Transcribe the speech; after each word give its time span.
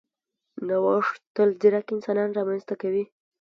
نوښت 0.67 1.19
تل 1.35 1.49
ځیرک 1.61 1.87
انسانان 1.95 2.29
رامنځته 2.37 2.73
کوي. 2.81 3.03